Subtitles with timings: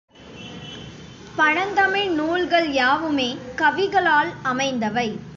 [1.35, 3.37] பழந்தமிழ் நூல்கள் யாவுமே
[3.55, 5.09] கவிகளால் அமைந்தவை.